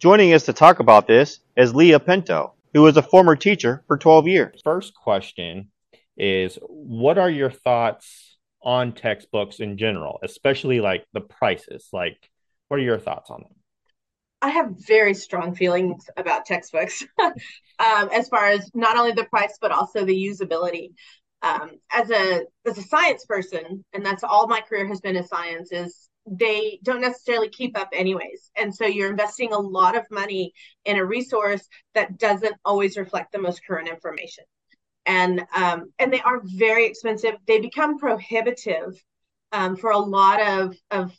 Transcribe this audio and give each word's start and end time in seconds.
Joining 0.00 0.32
us 0.32 0.46
to 0.46 0.54
talk 0.54 0.80
about 0.80 1.06
this 1.06 1.40
is 1.58 1.74
Leah 1.74 2.00
Pinto, 2.00 2.54
who 2.72 2.80
was 2.80 2.96
a 2.96 3.02
former 3.02 3.36
teacher 3.36 3.84
for 3.86 3.98
12 3.98 4.28
years. 4.28 4.62
First 4.64 4.94
question 4.94 5.68
is 6.16 6.58
What 6.62 7.18
are 7.18 7.28
your 7.28 7.50
thoughts 7.50 8.38
on 8.62 8.92
textbooks 8.92 9.60
in 9.60 9.76
general, 9.76 10.18
especially 10.22 10.80
like 10.80 11.04
the 11.12 11.20
prices? 11.20 11.90
Like, 11.92 12.16
what 12.68 12.80
are 12.80 12.82
your 12.82 12.98
thoughts 12.98 13.28
on 13.28 13.42
them? 13.42 13.52
I 14.40 14.48
have 14.48 14.70
very 14.78 15.12
strong 15.12 15.54
feelings 15.54 16.06
about 16.16 16.46
textbooks, 16.46 17.04
um, 17.20 17.34
as 17.78 18.26
far 18.30 18.48
as 18.48 18.70
not 18.72 18.96
only 18.96 19.12
the 19.12 19.24
price 19.24 19.58
but 19.60 19.70
also 19.70 20.06
the 20.06 20.16
usability. 20.16 20.94
Um, 21.42 21.72
as 21.92 22.10
a 22.10 22.46
as 22.66 22.78
a 22.78 22.82
science 22.82 23.26
person, 23.26 23.84
and 23.92 24.04
that's 24.04 24.24
all 24.24 24.46
my 24.46 24.62
career 24.62 24.86
has 24.86 25.02
been 25.02 25.16
in 25.16 25.26
science, 25.26 25.72
is 25.72 26.09
they 26.30 26.78
don't 26.82 27.00
necessarily 27.00 27.48
keep 27.48 27.76
up 27.78 27.88
anyways, 27.92 28.50
and 28.56 28.74
so 28.74 28.86
you're 28.86 29.10
investing 29.10 29.52
a 29.52 29.58
lot 29.58 29.96
of 29.96 30.04
money 30.10 30.52
in 30.84 30.96
a 30.96 31.04
resource 31.04 31.66
that 31.94 32.18
doesn't 32.18 32.54
always 32.64 32.96
reflect 32.96 33.32
the 33.32 33.38
most 33.38 33.60
current 33.66 33.88
information, 33.88 34.44
and 35.06 35.42
um, 35.54 35.92
and 35.98 36.12
they 36.12 36.20
are 36.20 36.40
very 36.44 36.86
expensive. 36.86 37.34
They 37.46 37.60
become 37.60 37.98
prohibitive 37.98 39.02
um, 39.52 39.76
for 39.76 39.90
a 39.90 39.98
lot 39.98 40.40
of 40.40 40.76
of 40.90 41.12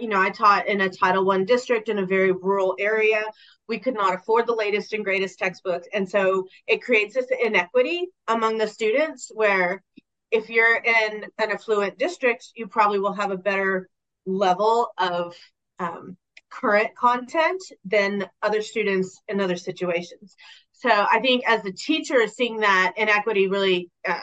you 0.00 0.08
know, 0.08 0.20
I 0.20 0.30
taught 0.30 0.66
in 0.66 0.80
a 0.80 0.90
Title 0.90 1.24
One 1.24 1.44
district 1.44 1.88
in 1.88 1.98
a 1.98 2.06
very 2.06 2.32
rural 2.32 2.74
area. 2.78 3.22
We 3.68 3.78
could 3.78 3.94
not 3.94 4.14
afford 4.14 4.46
the 4.46 4.54
latest 4.54 4.92
and 4.92 5.04
greatest 5.04 5.38
textbooks, 5.38 5.88
and 5.92 6.08
so 6.08 6.46
it 6.66 6.82
creates 6.82 7.14
this 7.14 7.26
inequity 7.42 8.06
among 8.28 8.58
the 8.58 8.66
students. 8.66 9.30
Where 9.34 9.82
if 10.30 10.48
you're 10.48 10.76
in 10.76 11.24
an 11.38 11.50
affluent 11.50 11.98
district, 11.98 12.48
you 12.54 12.66
probably 12.66 12.98
will 12.98 13.12
have 13.12 13.30
a 13.30 13.36
better 13.36 13.88
level 14.26 14.92
of 14.98 15.34
um, 15.78 16.16
current 16.50 16.94
content 16.94 17.62
than 17.84 18.28
other 18.42 18.62
students 18.62 19.20
in 19.28 19.40
other 19.40 19.56
situations. 19.56 20.36
So 20.72 20.90
I 20.90 21.20
think 21.20 21.48
as 21.48 21.64
a 21.64 21.72
teacher, 21.72 22.26
seeing 22.26 22.60
that 22.60 22.94
inequity 22.96 23.48
really 23.48 23.90
uh, 24.06 24.20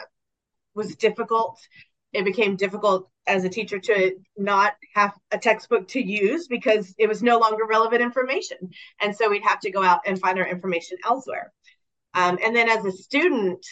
was 0.74 0.94
difficult 0.96 1.58
it 2.14 2.24
became 2.24 2.56
difficult 2.56 3.10
as 3.26 3.44
a 3.44 3.48
teacher 3.48 3.78
to 3.78 4.16
not 4.36 4.74
have 4.94 5.12
a 5.32 5.38
textbook 5.38 5.88
to 5.88 6.00
use 6.00 6.46
because 6.46 6.94
it 6.96 7.08
was 7.08 7.22
no 7.22 7.38
longer 7.38 7.66
relevant 7.66 8.02
information. 8.02 8.70
And 9.00 9.14
so 9.14 9.28
we'd 9.28 9.42
have 9.42 9.60
to 9.60 9.70
go 9.70 9.82
out 9.82 10.02
and 10.06 10.18
find 10.18 10.38
our 10.38 10.46
information 10.46 10.98
elsewhere. 11.04 11.52
Um, 12.14 12.38
and 12.42 12.54
then 12.54 12.68
as 12.68 12.84
a 12.84 12.92
student, 12.92 13.66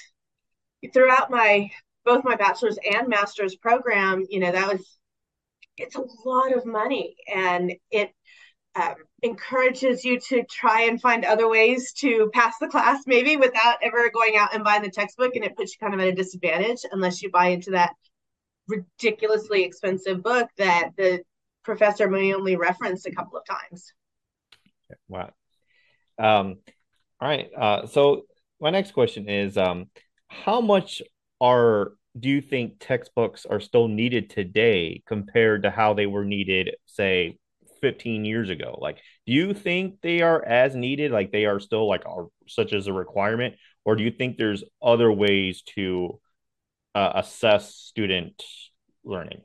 throughout 0.92 1.30
my 1.30 1.70
both 2.04 2.24
my 2.24 2.34
bachelor's 2.34 2.78
and 2.84 3.06
master's 3.06 3.54
program, 3.54 4.24
you 4.28 4.40
know, 4.40 4.50
that 4.50 4.72
was 4.72 4.98
it's 5.76 5.96
a 5.96 6.04
lot 6.24 6.56
of 6.56 6.66
money 6.66 7.16
and 7.32 7.72
it 7.90 8.12
um, 8.74 8.94
encourages 9.22 10.04
you 10.04 10.18
to 10.18 10.44
try 10.44 10.82
and 10.82 11.00
find 11.00 11.24
other 11.24 11.48
ways 11.48 11.92
to 11.92 12.30
pass 12.32 12.54
the 12.60 12.68
class 12.68 13.02
maybe 13.06 13.36
without 13.36 13.76
ever 13.82 14.10
going 14.10 14.36
out 14.36 14.54
and 14.54 14.64
buying 14.64 14.82
the 14.82 14.90
textbook 14.90 15.34
and 15.34 15.44
it 15.44 15.56
puts 15.56 15.72
you 15.72 15.78
kind 15.80 15.94
of 15.94 16.00
at 16.00 16.08
a 16.08 16.12
disadvantage 16.12 16.80
unless 16.90 17.22
you 17.22 17.30
buy 17.30 17.48
into 17.48 17.72
that 17.72 17.92
ridiculously 18.68 19.64
expensive 19.64 20.22
book 20.22 20.48
that 20.56 20.90
the 20.96 21.20
professor 21.62 22.08
may 22.08 22.34
only 22.34 22.56
reference 22.56 23.06
a 23.06 23.10
couple 23.10 23.38
of 23.38 23.44
times. 23.44 23.92
Wow. 25.08 25.30
Um, 26.18 26.58
all 27.20 27.28
right. 27.28 27.50
Uh, 27.56 27.86
so 27.86 28.22
my 28.60 28.70
next 28.70 28.92
question 28.92 29.28
is, 29.28 29.56
um, 29.56 29.86
how 30.28 30.60
much 30.60 31.02
are 31.40 31.92
do 32.18 32.28
you 32.28 32.40
think 32.40 32.74
textbooks 32.78 33.46
are 33.46 33.60
still 33.60 33.88
needed 33.88 34.30
today 34.30 35.02
compared 35.06 35.62
to 35.62 35.70
how 35.70 35.94
they 35.94 36.06
were 36.06 36.24
needed, 36.24 36.74
say, 36.86 37.38
15 37.80 38.24
years 38.24 38.50
ago? 38.50 38.78
Like, 38.80 38.98
do 39.26 39.32
you 39.32 39.54
think 39.54 40.00
they 40.02 40.20
are 40.20 40.44
as 40.44 40.74
needed, 40.74 41.10
like 41.10 41.32
they 41.32 41.46
are 41.46 41.58
still 41.60 41.88
like 41.88 42.04
are, 42.06 42.26
such 42.46 42.72
as 42.72 42.86
a 42.86 42.92
requirement, 42.92 43.54
or 43.84 43.96
do 43.96 44.04
you 44.04 44.10
think 44.10 44.36
there's 44.36 44.62
other 44.82 45.10
ways 45.10 45.62
to 45.74 46.20
uh, 46.94 47.12
assess 47.14 47.74
student 47.74 48.42
learning? 49.04 49.40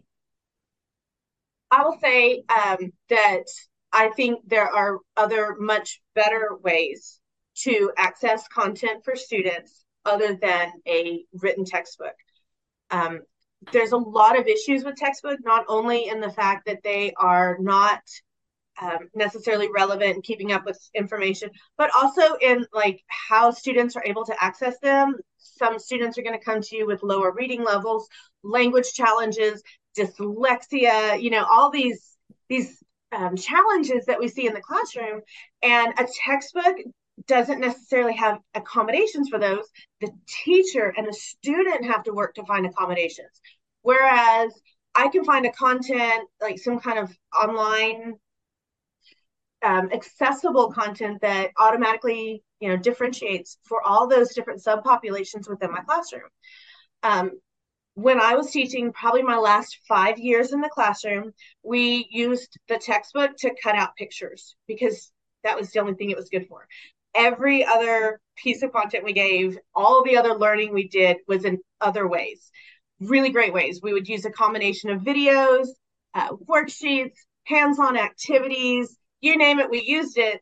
I 1.72 1.84
will 1.84 1.98
say 2.02 2.44
um, 2.50 2.92
that 3.10 3.46
I 3.92 4.10
think 4.10 4.48
there 4.48 4.68
are 4.68 5.00
other 5.16 5.56
much 5.60 6.02
better 6.16 6.58
ways 6.62 7.20
to 7.60 7.92
access 7.98 8.48
content 8.48 9.04
for 9.04 9.16
students 9.16 9.86
other 10.06 10.36
than 10.36 10.72
a 10.88 11.26
written 11.34 11.66
textbook. 11.66 12.14
Um, 12.92 13.22
there's 13.72 13.92
a 13.92 13.98
lot 13.98 14.40
of 14.40 14.48
issues 14.48 14.84
with 14.84 14.96
textbook, 14.96 15.40
not 15.44 15.66
only 15.68 16.08
in 16.08 16.22
the 16.22 16.32
fact 16.32 16.66
that 16.68 16.84
they 16.84 17.14
are 17.18 17.58
not 17.60 18.02
um, 18.82 19.10
necessarily 19.16 19.70
relevant 19.74 20.16
and 20.16 20.24
keeping 20.24 20.52
up 20.52 20.66
with 20.66 20.80
information, 20.94 21.50
but 21.78 21.90
also 21.96 22.36
in 22.42 22.66
like 22.74 23.02
how 23.08 23.52
students 23.52 23.96
are 23.96 24.04
able 24.06 24.24
to 24.26 24.44
access 24.44 24.80
them. 24.80 25.16
Some 25.38 25.80
students 25.80 26.18
are 26.18 26.22
going 26.22 26.38
to 26.38 26.46
come 26.46 26.62
to 26.62 26.76
you 26.76 26.86
with 26.86 27.02
lower 27.02 27.34
reading 27.34 27.64
levels, 27.64 28.08
language 28.44 28.94
challenges, 28.94 29.64
dyslexia, 29.98 31.22
you 31.22 31.32
know, 31.32 31.46
all 31.50 31.72
these 31.72 32.16
these 32.50 32.82
um, 33.12 33.36
challenges 33.36 34.06
that 34.06 34.20
we 34.20 34.28
see 34.28 34.48
in 34.48 34.54
the 34.54 34.62
classroom, 34.62 35.22
and 35.64 35.94
a 35.98 36.08
textbook 36.26 36.78
doesn't 37.26 37.60
necessarily 37.60 38.14
have 38.14 38.40
accommodations 38.54 39.30
for 39.30 39.40
those. 39.40 39.66
The 40.02 40.12
teacher 40.44 40.94
and 40.96 41.08
the 41.08 41.14
student 41.14 41.86
have 41.86 42.04
to 42.04 42.14
work 42.14 42.36
to 42.36 42.46
find 42.46 42.66
accommodations. 42.66 43.42
Whereas 43.82 44.52
I 44.94 45.10
can 45.10 45.24
find 45.24 45.46
a 45.46 45.52
content 45.52 46.28
like 46.42 46.60
some 46.60 46.80
kind 46.80 47.00
of 47.00 47.16
online 47.40 48.16
um, 49.64 49.90
accessible 49.92 50.72
content 50.72 51.22
that 51.22 51.52
automatically 51.58 52.44
you 52.60 52.70
know 52.70 52.78
differentiates 52.78 53.58
for 53.64 53.82
all 53.82 54.08
those 54.08 54.34
different 54.34 54.62
subpopulations 54.64 55.50
within 55.50 55.72
my 55.72 55.82
classroom 55.82 56.30
um, 57.04 57.32
when 57.96 58.22
i 58.22 58.36
was 58.36 58.52
teaching 58.52 58.94
probably 58.94 59.24
my 59.24 59.38
last 59.38 59.80
five 59.88 60.20
years 60.20 60.54
in 60.54 60.62
the 60.62 60.70
classroom 60.70 61.32
we 61.64 62.08
used 62.12 62.58
the 62.70 62.78
textbook 62.78 63.32
to 63.38 63.52
cut 63.62 63.76
out 63.76 63.96
pictures 63.96 64.56
because 64.68 65.12
that 65.44 65.58
was 65.58 65.72
the 65.72 65.80
only 65.80 65.94
thing 65.94 66.12
it 66.12 66.18
was 66.18 66.30
good 66.30 66.48
for 66.48 66.68
every 67.18 67.66
other 67.66 68.20
piece 68.36 68.62
of 68.62 68.72
content 68.72 69.04
we 69.04 69.14
gave 69.14 69.58
all 69.74 70.04
the 70.04 70.18
other 70.18 70.36
learning 70.36 70.74
we 70.74 70.88
did 70.88 71.18
was 71.28 71.44
in 71.44 71.58
other 71.82 72.08
ways 72.08 72.52
really 73.00 73.30
great 73.30 73.54
ways 73.54 73.80
we 73.82 73.94
would 73.94 74.08
use 74.08 74.26
a 74.26 74.32
combination 74.32 74.90
of 74.90 75.02
videos 75.02 75.68
uh, 76.14 76.30
worksheets 76.48 77.16
hands-on 77.46 77.98
activities 77.98 78.98
you 79.22 79.38
name 79.38 79.60
it, 79.60 79.70
we 79.70 79.82
used 79.82 80.18
it. 80.18 80.42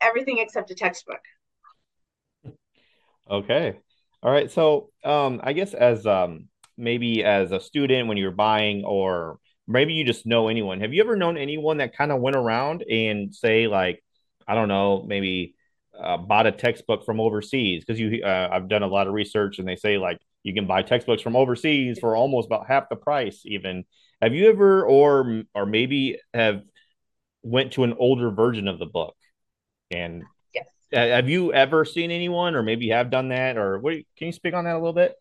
Everything 0.00 0.38
except 0.38 0.70
a 0.70 0.74
textbook. 0.74 1.20
Okay. 3.30 3.78
All 4.22 4.32
right. 4.32 4.50
So, 4.50 4.90
um, 5.04 5.40
I 5.42 5.52
guess 5.52 5.74
as 5.74 6.06
um, 6.06 6.48
maybe 6.76 7.24
as 7.24 7.52
a 7.52 7.60
student 7.60 8.08
when 8.08 8.16
you're 8.16 8.30
buying, 8.30 8.84
or 8.84 9.38
maybe 9.66 9.94
you 9.94 10.04
just 10.04 10.26
know 10.26 10.48
anyone. 10.48 10.80
Have 10.80 10.92
you 10.92 11.02
ever 11.02 11.16
known 11.16 11.36
anyone 11.36 11.78
that 11.78 11.96
kind 11.96 12.12
of 12.12 12.20
went 12.20 12.36
around 12.36 12.82
and 12.82 13.34
say 13.34 13.66
like, 13.66 14.02
I 14.48 14.54
don't 14.54 14.68
know, 14.68 15.04
maybe 15.06 15.54
uh, 16.02 16.16
bought 16.16 16.46
a 16.46 16.52
textbook 16.52 17.04
from 17.04 17.20
overseas? 17.20 17.84
Because 17.84 18.00
you, 18.00 18.22
uh, 18.24 18.48
I've 18.50 18.68
done 18.68 18.82
a 18.82 18.86
lot 18.88 19.06
of 19.06 19.14
research, 19.14 19.58
and 19.58 19.68
they 19.68 19.76
say 19.76 19.98
like 19.98 20.18
you 20.42 20.54
can 20.54 20.66
buy 20.66 20.82
textbooks 20.82 21.22
from 21.22 21.36
overseas 21.36 21.98
for 21.98 22.16
almost 22.16 22.46
about 22.46 22.66
half 22.66 22.88
the 22.88 22.96
price. 22.96 23.42
Even 23.44 23.84
have 24.22 24.34
you 24.34 24.48
ever, 24.48 24.84
or 24.84 25.42
or 25.54 25.66
maybe 25.66 26.18
have 26.34 26.62
went 27.42 27.72
to 27.72 27.84
an 27.84 27.94
older 27.98 28.30
version 28.30 28.68
of 28.68 28.78
the 28.78 28.86
book. 28.86 29.16
And 29.90 30.24
yes. 30.54 30.66
have 30.92 31.28
you 31.28 31.52
ever 31.52 31.84
seen 31.84 32.10
anyone, 32.10 32.54
or 32.54 32.62
maybe 32.62 32.90
have 32.90 33.10
done 33.10 33.28
that, 33.28 33.56
or 33.56 33.78
what? 33.78 33.94
Can 34.16 34.26
you 34.26 34.32
speak 34.32 34.54
on 34.54 34.64
that 34.64 34.74
a 34.74 34.78
little 34.78 34.92
bit? 34.92 35.14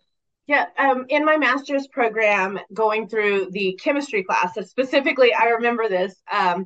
Yeah, 0.48 0.66
um, 0.80 1.06
in 1.10 1.26
my 1.26 1.38
master's 1.38 1.86
program, 1.88 2.60
going 2.74 3.08
through 3.08 3.50
the 3.52 3.80
chemistry 3.82 4.24
class, 4.24 4.58
specifically, 4.68 5.32
I 5.32 5.50
remember 5.50 5.88
this. 5.88 6.16
Um, 6.32 6.66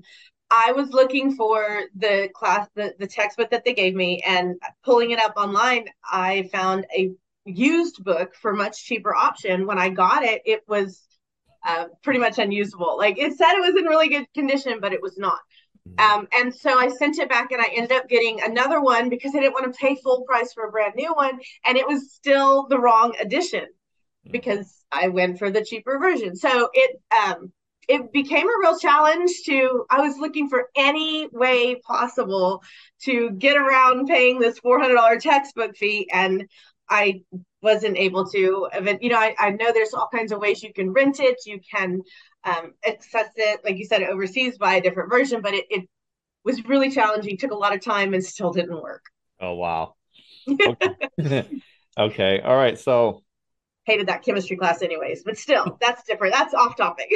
I 0.55 0.71
was 0.71 0.91
looking 0.91 1.35
for 1.35 1.85
the 1.95 2.29
class, 2.35 2.67
the, 2.75 2.93
the 2.99 3.07
textbook 3.07 3.50
that 3.50 3.65
they 3.65 3.73
gave 3.73 3.95
me, 3.95 4.21
and 4.25 4.55
pulling 4.83 5.09
it 5.09 5.19
up 5.19 5.33
online, 5.35 5.88
I 6.09 6.47
found 6.51 6.85
a 6.95 7.11
used 7.45 8.03
book 8.03 8.35
for 8.35 8.53
much 8.53 8.85
cheaper 8.85 9.15
option. 9.15 9.65
When 9.65 9.79
I 9.79 9.89
got 9.89 10.23
it, 10.23 10.44
it 10.45 10.61
was 10.67 11.01
uh, 11.65 11.85
pretty 12.03 12.19
much 12.19 12.38
unusable. 12.38 12.97
Like 13.00 13.17
it 13.17 13.33
said 13.33 13.53
it 13.53 13.61
was 13.61 13.75
in 13.75 13.85
really 13.85 14.09
good 14.09 14.27
condition, 14.35 14.79
but 14.79 14.94
it 14.94 15.01
was 15.01 15.17
not. 15.17 15.39
Mm-hmm. 15.89 16.19
Um, 16.19 16.27
and 16.31 16.53
so 16.53 16.77
I 16.77 16.89
sent 16.89 17.17
it 17.17 17.29
back 17.29 17.51
and 17.51 17.59
I 17.59 17.69
ended 17.73 17.94
up 17.94 18.07
getting 18.07 18.39
another 18.41 18.79
one 18.79 19.09
because 19.09 19.33
I 19.35 19.39
didn't 19.39 19.53
want 19.53 19.73
to 19.73 19.79
pay 19.79 19.95
full 19.95 20.21
price 20.21 20.53
for 20.53 20.67
a 20.67 20.71
brand 20.71 20.94
new 20.95 21.13
one. 21.15 21.39
And 21.65 21.77
it 21.77 21.88
was 21.88 22.13
still 22.13 22.67
the 22.67 22.79
wrong 22.79 23.15
edition 23.19 23.63
mm-hmm. 23.63 24.31
because 24.31 24.85
I 24.91 25.07
went 25.07 25.39
for 25.39 25.49
the 25.49 25.65
cheaper 25.65 25.97
version. 25.97 26.35
So 26.35 26.69
it, 26.73 27.01
um, 27.25 27.51
it 27.88 28.12
became 28.12 28.47
a 28.47 28.59
real 28.59 28.77
challenge 28.77 29.31
to 29.45 29.85
i 29.89 30.01
was 30.01 30.18
looking 30.18 30.50
for 30.50 30.69
any 30.75 31.27
way 31.31 31.75
possible 31.75 32.63
to 33.01 33.31
get 33.31 33.57
around 33.57 34.07
paying 34.07 34.39
this 34.39 34.59
$400 34.59 35.19
textbook 35.19 35.75
fee 35.75 36.09
and 36.12 36.47
i 36.89 37.21
wasn't 37.62 37.97
able 37.97 38.25
to 38.25 38.68
you 39.01 39.09
know 39.09 39.18
I, 39.18 39.35
I 39.39 39.50
know 39.51 39.71
there's 39.71 39.94
all 39.94 40.09
kinds 40.13 40.31
of 40.31 40.39
ways 40.39 40.63
you 40.63 40.74
can 40.74 40.91
rent 40.91 41.19
it 41.19 41.38
you 41.45 41.59
can 41.59 42.01
um, 42.44 42.74
access 42.85 43.30
it 43.38 43.62
like 43.63 43.77
you 43.77 43.85
said 43.85 44.03
overseas 44.03 44.57
buy 44.57 44.75
a 44.75 44.81
different 44.81 45.09
version 45.09 45.41
but 45.41 45.53
it, 45.53 45.65
it 45.69 45.88
was 46.44 46.65
really 46.65 46.91
challenging, 46.91 47.38
took 47.38 47.51
a 47.51 47.56
lot 47.56 47.74
of 47.74 47.81
time, 47.81 48.13
and 48.13 48.24
still 48.24 48.51
didn't 48.51 48.81
work. 48.81 49.03
Oh 49.39 49.56
wow. 49.56 49.95
Okay. 50.47 51.50
okay. 51.97 52.41
All 52.41 52.56
right. 52.56 52.77
So 52.77 53.22
hated 53.85 54.07
that 54.07 54.24
chemistry 54.24 54.57
class 54.57 54.81
anyways, 54.81 55.24
but 55.24 55.38
still, 55.38 55.77
that's 55.81 56.03
different. 56.03 56.33
That's 56.33 56.53
off 56.53 56.75
topic. 56.75 57.12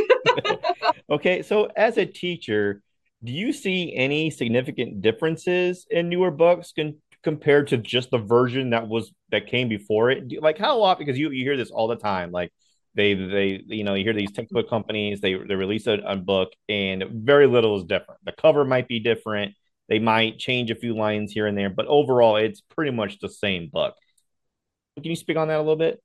okay. 1.10 1.42
So 1.42 1.70
as 1.76 1.98
a 1.98 2.06
teacher, 2.06 2.82
do 3.24 3.32
you 3.32 3.54
see 3.54 3.94
any 3.96 4.30
significant 4.30 5.02
differences 5.02 5.86
in 5.90 6.10
newer 6.10 6.32
books 6.32 6.74
con- 6.76 6.98
compared 7.24 7.68
to 7.70 7.78
just 7.78 8.12
the 8.12 8.18
version 8.18 8.72
that 8.72 8.88
was 8.88 9.12
that 9.32 9.48
came 9.48 9.70
before 9.70 10.12
it? 10.12 10.28
Do, 10.28 10.40
like 10.42 10.58
how 10.58 10.82
often? 10.82 11.06
Because 11.06 11.18
you 11.18 11.32
you 11.32 11.44
hear 11.44 11.58
this 11.58 11.72
all 11.72 11.88
the 11.88 11.96
time. 11.96 12.32
Like 12.32 12.52
they 12.96 13.14
they 13.14 13.64
you 13.66 13.84
know 13.84 13.94
you 13.94 14.04
hear 14.04 14.14
these 14.14 14.32
textbook 14.32 14.70
companies 14.70 15.22
they 15.22 15.34
they 15.34 15.56
release 15.56 15.88
a, 15.88 15.94
a 16.06 16.16
book 16.16 16.50
and 16.68 17.04
very 17.12 17.48
little 17.48 17.78
is 17.78 17.84
different. 17.86 18.20
The 18.26 18.34
cover 18.34 18.66
might 18.66 18.88
be 18.88 19.00
different. 19.00 19.56
They 19.90 20.00
might 20.00 20.38
change 20.38 20.70
a 20.70 20.76
few 20.76 20.96
lines 20.96 21.32
here 21.32 21.48
and 21.48 21.58
there, 21.58 21.70
but 21.70 21.86
overall, 21.88 22.36
it's 22.36 22.62
pretty 22.62 22.92
much 22.92 23.20
the 23.20 23.30
same 23.30 23.70
book. 23.72 23.96
Can 24.96 25.12
you 25.12 25.16
speak 25.16 25.38
on 25.38 25.48
that 25.48 25.58
a 25.58 25.60
little 25.60 25.78
bit? 25.78 26.02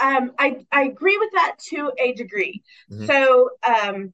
Um, 0.00 0.32
I 0.38 0.64
I 0.72 0.84
agree 0.84 1.16
with 1.18 1.30
that 1.32 1.56
to 1.70 1.92
a 1.98 2.12
degree. 2.14 2.62
Mm-hmm. 2.90 3.06
So 3.06 3.50
um, 3.66 4.12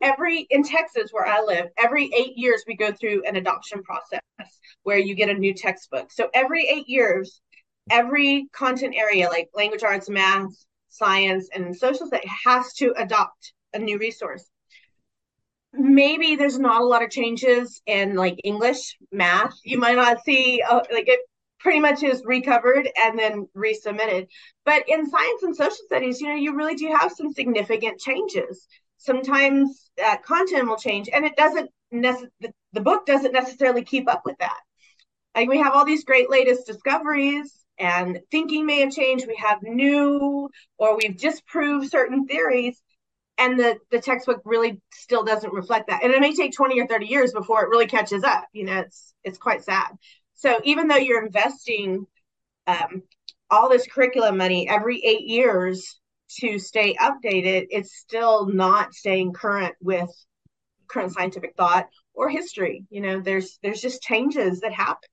every 0.00 0.46
in 0.50 0.62
Texas 0.62 1.10
where 1.12 1.26
I 1.26 1.42
live, 1.42 1.66
every 1.78 2.10
eight 2.14 2.36
years 2.36 2.64
we 2.66 2.76
go 2.76 2.92
through 2.92 3.24
an 3.26 3.36
adoption 3.36 3.82
process 3.82 4.20
where 4.82 4.98
you 4.98 5.14
get 5.14 5.28
a 5.28 5.34
new 5.34 5.54
textbook. 5.54 6.10
So 6.10 6.28
every 6.34 6.66
eight 6.68 6.88
years, 6.88 7.40
every 7.90 8.48
content 8.52 8.94
area 8.96 9.28
like 9.28 9.48
language 9.54 9.82
arts, 9.82 10.08
math, 10.08 10.52
science, 10.88 11.48
and 11.54 11.76
social 11.76 12.06
studies 12.06 12.30
has 12.44 12.72
to 12.74 12.94
adopt 12.96 13.52
a 13.74 13.78
new 13.78 13.98
resource. 13.98 14.48
Maybe 15.72 16.34
there's 16.34 16.58
not 16.58 16.80
a 16.80 16.84
lot 16.84 17.04
of 17.04 17.10
changes 17.10 17.80
in 17.86 18.16
like 18.16 18.40
English, 18.42 18.96
math. 19.12 19.54
You 19.64 19.78
might 19.78 19.96
not 19.96 20.24
see 20.24 20.60
uh, 20.68 20.80
like 20.90 21.08
it 21.08 21.20
pretty 21.60 21.80
much 21.80 22.02
is 22.02 22.22
recovered 22.24 22.88
and 22.96 23.18
then 23.18 23.46
resubmitted. 23.56 24.26
But 24.64 24.88
in 24.88 25.08
science 25.08 25.42
and 25.42 25.54
social 25.54 25.84
studies, 25.86 26.20
you 26.20 26.28
know, 26.28 26.34
you 26.34 26.56
really 26.56 26.74
do 26.74 26.88
have 26.88 27.12
some 27.12 27.32
significant 27.32 28.00
changes. 28.00 28.66
Sometimes 28.96 29.90
that 29.96 30.24
content 30.24 30.68
will 30.68 30.76
change 30.76 31.08
and 31.12 31.24
it 31.24 31.36
doesn't 31.36 31.70
nece- 31.92 32.28
the, 32.72 32.80
book 32.80 33.06
doesn't 33.06 33.32
necessarily 33.32 33.84
keep 33.84 34.08
up 34.10 34.22
with 34.24 34.38
that. 34.38 34.58
Like 35.34 35.48
we 35.48 35.58
have 35.58 35.74
all 35.74 35.84
these 35.84 36.04
great 36.04 36.30
latest 36.30 36.66
discoveries 36.66 37.52
and 37.78 38.20
thinking 38.30 38.66
may 38.66 38.80
have 38.80 38.92
changed. 38.92 39.26
We 39.26 39.36
have 39.36 39.62
new 39.62 40.48
or 40.78 40.96
we've 40.96 41.16
disproved 41.16 41.90
certain 41.90 42.26
theories 42.26 42.80
and 43.38 43.58
the 43.58 43.78
the 43.90 44.00
textbook 44.00 44.42
really 44.44 44.80
still 44.92 45.24
doesn't 45.24 45.52
reflect 45.52 45.88
that. 45.88 46.02
And 46.02 46.12
it 46.12 46.20
may 46.20 46.34
take 46.34 46.52
20 46.52 46.80
or 46.80 46.86
30 46.86 47.06
years 47.06 47.32
before 47.32 47.62
it 47.64 47.68
really 47.68 47.86
catches 47.86 48.24
up. 48.24 48.46
You 48.52 48.64
know 48.64 48.80
it's 48.80 49.14
it's 49.24 49.38
quite 49.38 49.62
sad 49.64 49.88
so 50.40 50.58
even 50.64 50.88
though 50.88 50.96
you're 50.96 51.24
investing 51.24 52.06
um, 52.66 53.02
all 53.50 53.68
this 53.68 53.86
curriculum 53.86 54.38
money 54.38 54.66
every 54.66 55.04
eight 55.04 55.26
years 55.26 56.00
to 56.38 56.58
stay 56.58 56.94
updated, 56.94 57.66
it's 57.68 57.98
still 57.98 58.46
not 58.46 58.94
staying 58.94 59.34
current 59.34 59.74
with 59.82 60.08
current 60.88 61.12
scientific 61.12 61.54
thought 61.56 61.88
or 62.14 62.30
history. 62.30 62.86
You 62.88 63.02
know, 63.02 63.20
there's 63.20 63.58
there's 63.62 63.82
just 63.82 64.00
changes 64.00 64.60
that 64.60 64.72
happen. 64.72 65.10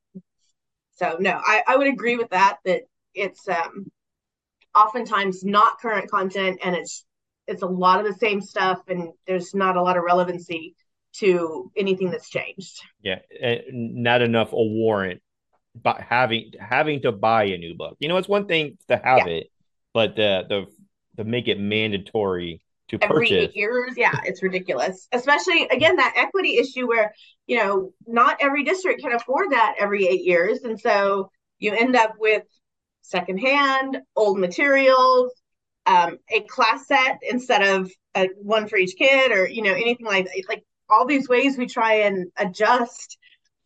So 0.96 1.18
no, 1.20 1.32
I, 1.32 1.62
I 1.68 1.76
would 1.76 1.88
agree 1.88 2.16
with 2.16 2.30
that, 2.30 2.60
that 2.64 2.84
it's 3.14 3.50
um 3.50 3.92
oftentimes 4.74 5.44
not 5.44 5.82
current 5.82 6.10
content 6.10 6.60
and 6.64 6.74
it's 6.74 7.04
it's 7.48 7.64
a 7.64 7.68
lot 7.68 8.00
of 8.00 8.06
the 8.06 8.18
same 8.18 8.40
stuff 8.40 8.80
and 8.88 9.10
there's 9.26 9.54
not 9.54 9.76
a 9.76 9.82
lot 9.82 9.98
of 9.98 10.04
relevancy 10.04 10.76
to 11.20 11.72
anything 11.76 12.12
that's 12.12 12.30
changed. 12.30 12.80
Yeah, 13.02 13.20
not 13.72 14.22
enough 14.22 14.52
a 14.54 14.56
warrant 14.56 15.22
but 15.84 16.02
having 16.02 16.52
having 16.60 17.02
to 17.02 17.12
buy 17.12 17.46
a 17.46 17.58
new 17.58 17.76
book. 17.76 17.98
You 18.00 18.10
know, 18.10 18.18
it's 18.18 18.28
one 18.28 18.48
thing 18.48 18.78
to 18.88 18.98
have 18.98 19.28
yeah. 19.28 19.34
it, 19.34 19.48
but 19.94 20.16
the 20.16 20.46
the 20.48 20.66
to 21.18 21.28
make 21.28 21.48
it 21.48 21.60
mandatory 21.60 22.62
to 22.90 23.00
purchase. 23.00 23.12
every 23.12 23.30
purchase. 23.30 23.56
years. 23.56 23.94
Yeah, 23.98 24.20
it's 24.24 24.44
ridiculous. 24.44 25.08
Especially 25.12 25.68
again 25.68 25.96
that 25.98 26.14
equity 26.16 26.58
issue 26.58 26.88
where 26.88 27.14
you 27.46 27.58
know 27.58 27.94
not 28.06 28.38
every 28.40 28.64
district 28.64 29.02
can 29.02 29.14
afford 29.14 29.52
that 29.52 29.76
every 29.80 30.08
eight 30.08 30.24
years, 30.24 30.64
and 30.64 30.80
so 30.80 31.30
you 31.60 31.74
end 31.74 31.96
up 31.96 32.14
with 32.20 32.44
secondhand, 33.02 33.98
old 34.16 34.38
materials, 34.38 35.32
um, 35.86 36.18
a 36.32 36.42
class 36.42 36.88
set 36.88 37.20
instead 37.30 37.64
of 37.64 37.92
a 38.16 38.30
one 38.42 38.68
for 38.68 38.78
each 38.78 38.96
kid, 38.98 39.32
or 39.32 39.48
you 39.48 39.62
know 39.62 39.74
anything 39.74 40.06
like 40.06 40.26
that. 40.26 40.44
like 40.48 40.64
all 40.90 41.06
these 41.06 41.30
ways 41.30 41.58
we 41.58 41.68
try 41.68 41.94
and 42.02 42.32
adjust 42.38 43.18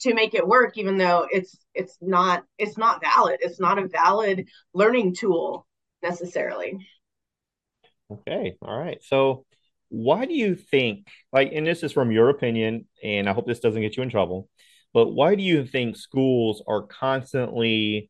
to 0.02 0.14
make 0.14 0.34
it 0.34 0.48
work, 0.48 0.78
even 0.78 0.98
though 0.98 1.28
it's 1.32 1.58
it's 1.74 1.98
not 2.02 2.44
it's 2.58 2.78
not 2.78 3.02
valid. 3.02 3.38
It's 3.42 3.60
not 3.60 3.78
a 3.80 3.88
valid 3.88 4.48
learning 4.74 5.16
tool 5.16 5.68
necessarily. 6.02 6.88
Okay. 8.12 8.56
All 8.62 8.78
right. 8.78 9.02
So, 9.04 9.46
why 9.90 10.26
do 10.26 10.34
you 10.34 10.56
think, 10.56 11.08
like, 11.32 11.52
and 11.54 11.66
this 11.66 11.84
is 11.84 11.92
from 11.92 12.12
your 12.12 12.30
opinion, 12.30 12.88
and 13.04 13.30
I 13.30 13.34
hope 13.34 13.46
this 13.46 13.60
doesn't 13.60 13.82
get 13.82 13.98
you 13.98 14.04
in 14.04 14.10
trouble, 14.10 14.50
but 14.94 15.10
why 15.10 15.36
do 15.36 15.44
you 15.44 15.66
think 15.66 15.96
schools 15.98 16.64
are 16.68 16.84
constantly 16.84 18.10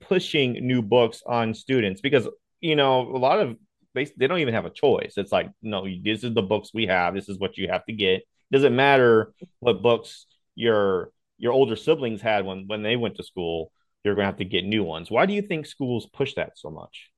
pushing 0.00 0.52
new 0.66 0.82
books 0.82 1.22
on 1.26 1.54
students? 1.54 2.00
Because, 2.00 2.28
you 2.60 2.76
know, 2.76 3.00
a 3.02 3.18
lot 3.18 3.40
of 3.40 3.56
they, 3.94 4.04
they 4.16 4.26
don't 4.26 4.38
even 4.38 4.54
have 4.54 4.66
a 4.66 4.70
choice. 4.70 5.14
It's 5.16 5.32
like, 5.32 5.50
no, 5.62 5.86
this 6.02 6.24
is 6.24 6.34
the 6.34 6.42
books 6.42 6.70
we 6.72 6.86
have. 6.86 7.14
This 7.14 7.28
is 7.28 7.38
what 7.38 7.56
you 7.56 7.68
have 7.68 7.84
to 7.86 7.92
get. 7.92 8.22
Doesn't 8.52 8.74
matter 8.74 9.32
what 9.60 9.82
books 9.82 10.26
your 10.54 11.12
your 11.38 11.52
older 11.52 11.76
siblings 11.76 12.20
had 12.20 12.44
when 12.44 12.66
when 12.66 12.82
they 12.82 12.96
went 12.96 13.16
to 13.16 13.22
school. 13.22 13.72
You're 14.04 14.14
going 14.14 14.24
to 14.24 14.30
have 14.30 14.38
to 14.38 14.44
get 14.44 14.64
new 14.64 14.82
ones. 14.82 15.10
Why 15.10 15.26
do 15.26 15.34
you 15.34 15.42
think 15.42 15.66
schools 15.66 16.08
push 16.10 16.34
that 16.34 16.52
so 16.56 16.70
much? 16.70 17.10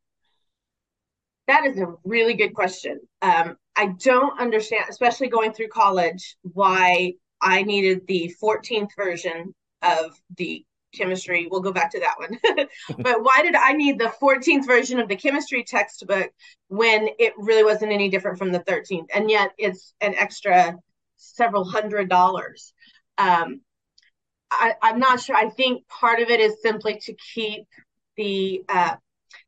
That 1.46 1.64
is 1.64 1.78
a 1.78 1.94
really 2.04 2.34
good 2.34 2.54
question. 2.54 3.00
Um, 3.20 3.56
I 3.76 3.94
don't 3.98 4.38
understand, 4.40 4.86
especially 4.88 5.28
going 5.28 5.52
through 5.52 5.68
college, 5.68 6.36
why 6.42 7.14
I 7.40 7.62
needed 7.62 8.06
the 8.06 8.34
14th 8.42 8.90
version 8.96 9.54
of 9.82 10.12
the 10.36 10.64
chemistry. 10.92 11.48
We'll 11.50 11.60
go 11.60 11.72
back 11.72 11.90
to 11.92 12.00
that 12.00 12.18
one. 12.18 12.38
but 12.98 13.22
why 13.22 13.42
did 13.42 13.54
I 13.54 13.72
need 13.72 13.98
the 13.98 14.12
14th 14.20 14.66
version 14.66 14.98
of 14.98 15.08
the 15.08 15.16
chemistry 15.16 15.64
textbook 15.64 16.30
when 16.68 17.08
it 17.18 17.32
really 17.36 17.64
wasn't 17.64 17.92
any 17.92 18.08
different 18.08 18.38
from 18.38 18.52
the 18.52 18.60
13th? 18.60 19.06
And 19.14 19.30
yet 19.30 19.52
it's 19.58 19.94
an 20.00 20.14
extra 20.14 20.76
several 21.16 21.64
hundred 21.64 22.08
dollars. 22.08 22.72
Um, 23.18 23.60
I, 24.50 24.74
am 24.82 24.98
not 24.98 25.20
sure. 25.20 25.36
I 25.36 25.48
think 25.48 25.86
part 25.88 26.20
of 26.20 26.28
it 26.28 26.40
is 26.40 26.60
simply 26.62 26.98
to 27.04 27.14
keep 27.34 27.66
the 28.16 28.62
uh, 28.68 28.96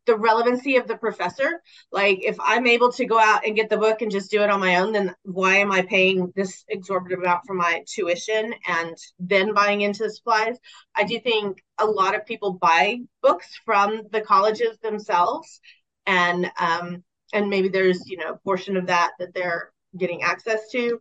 the 0.07 0.17
relevancy 0.17 0.77
of 0.77 0.87
the 0.87 0.97
professor. 0.97 1.63
Like 1.93 2.21
if 2.23 2.37
I'm 2.41 2.67
able 2.67 2.93
to 2.93 3.07
go 3.07 3.19
out 3.19 3.47
and 3.47 3.57
get 3.57 3.71
the 3.71 3.77
book 3.77 4.03
and 4.03 4.11
just 4.11 4.31
do 4.31 4.43
it 4.43 4.51
on 4.51 4.61
my 4.61 4.77
own, 4.77 4.93
then 4.93 5.15
why 5.23 5.57
am 5.57 5.73
I 5.73 5.83
paying 5.83 6.33
this 6.37 6.65
exorbitant 6.69 7.23
amount 7.23 7.43
for 7.47 7.55
my 7.55 7.83
tuition 7.87 8.55
and 8.67 8.97
then 9.19 9.55
buying 9.55 9.83
into 9.83 10.05
the 10.05 10.11
supplies? 10.11 10.59
I 10.95 11.05
do 11.05 11.19
think 11.21 11.63
a 11.79 11.87
lot 11.87 12.15
of 12.15 12.27
people 12.27 12.55
buy 12.55 13.01
books 13.23 13.49
from 13.65 14.03
the 14.13 14.21
colleges 14.21 14.79
themselves, 14.79 15.61
and 16.07 16.51
um, 16.59 17.03
and 17.33 17.49
maybe 17.49 17.69
there's 17.69 18.09
you 18.09 18.17
know 18.17 18.33
a 18.33 18.39
portion 18.39 18.77
of 18.77 18.87
that 18.87 19.13
that 19.19 19.35
they're 19.35 19.73
getting 19.97 20.23
access 20.23 20.69
to. 20.73 21.01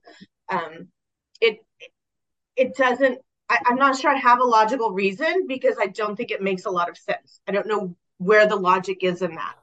Um, 0.49 0.87
it 1.41 1.59
it 2.55 2.75
doesn't 2.75 3.19
I, 3.49 3.59
am 3.71 3.75
not 3.75 3.97
sure 3.97 4.11
I 4.11 4.17
have 4.17 4.39
a 4.39 4.45
logical 4.45 4.91
reason 4.91 5.45
because 5.47 5.75
I 5.79 5.87
don't 5.87 6.15
think 6.15 6.31
it 6.31 6.41
makes 6.41 6.65
a 6.65 6.71
lot 6.71 6.89
of 6.89 6.97
sense. 6.97 7.39
I 7.47 7.51
don't 7.51 7.67
know 7.67 7.95
where 8.23 8.47
the 8.47 8.55
logic 8.55 8.99
is 9.03 9.21
in 9.21 9.35
that. 9.35 9.55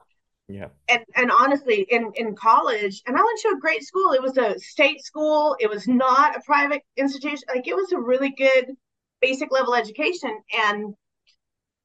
Yeah. 0.47 0.67
And 0.89 1.03
and 1.15 1.31
honestly, 1.31 1.87
in 1.89 2.11
in 2.15 2.35
college, 2.35 3.01
and 3.07 3.15
I 3.15 3.23
went 3.23 3.39
to 3.39 3.53
a 3.55 3.59
great 3.59 3.83
school. 3.83 4.11
It 4.11 4.21
was 4.21 4.37
a 4.37 4.59
state 4.59 5.03
school. 5.03 5.55
It 5.59 5.69
was 5.69 5.87
not 5.87 6.35
a 6.35 6.41
private 6.41 6.81
institution. 6.97 7.43
Like 7.53 7.67
it 7.67 7.75
was 7.75 7.91
a 7.91 7.99
really 7.99 8.31
good 8.31 8.75
basic 9.21 9.51
level 9.51 9.75
education. 9.75 10.41
And 10.53 10.93